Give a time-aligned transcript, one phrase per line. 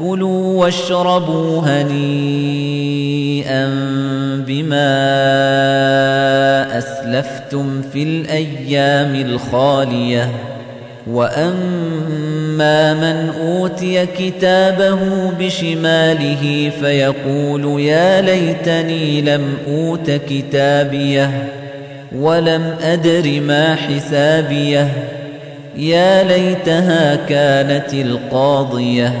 [0.00, 1.90] كلوا واشربوا هنيئا
[4.46, 4.88] بما
[6.78, 10.30] أسلفتم في الأيام الخالية.
[11.06, 21.48] وأما من أوتي كتابه بشماله فيقول يا ليتني لم أوت كتابيه
[22.12, 24.88] ولم أدر ما حسابيه.
[25.76, 29.20] يا ليتها كانت القاضية.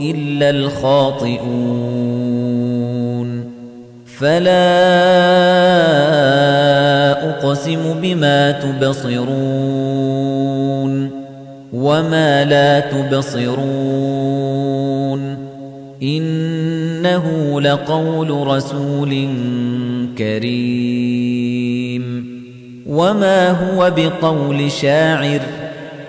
[0.00, 1.58] إلا الخاطئون.
[4.18, 4.58] فلا
[7.30, 9.28] أقسم بما تبصرون
[11.72, 13.78] وما لا تبصرون.
[16.02, 19.28] إنه لقول رسول
[20.18, 21.58] كريم.
[22.86, 25.40] وما هو بقول شاعر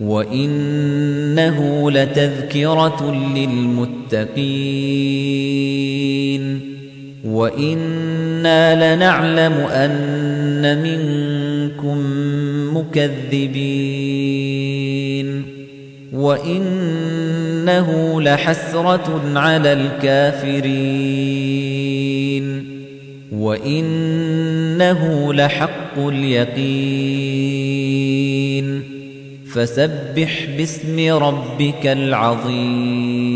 [0.00, 4.32] وإنه لتذكرة للمتقين.
[7.24, 9.92] وإنا لنعلم أن
[10.62, 11.98] منكم
[12.76, 14.22] مكذبين
[16.12, 17.88] وإنه
[18.20, 21.02] لحسرة على الكافرين
[23.32, 25.02] وإنه
[25.34, 27.62] لحق اليقين
[29.52, 33.31] فسبح باسم ربك العظيم